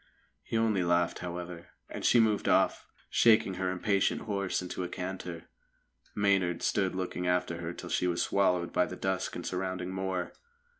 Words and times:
He 0.41 0.57
only 0.57 0.83
laughed, 0.83 1.19
however, 1.19 1.67
and 1.87 2.03
she 2.03 2.19
moved 2.19 2.49
off, 2.49 2.87
shaking 3.11 3.53
her 3.61 3.69
impatient 3.69 4.21
horse 4.21 4.59
into 4.59 4.83
a 4.83 4.89
canter. 4.89 5.43
Maynard 6.15 6.63
stood 6.63 6.95
looking 6.95 7.27
after 7.27 7.57
her 7.57 7.71
till 7.71 7.89
she 7.89 8.07
was 8.07 8.23
swallowed 8.23 8.73
by 8.73 8.87
the 8.87 8.95
dusk 8.95 9.35
and 9.35 9.45
surrounding 9.45 9.91
moor. 9.93 10.33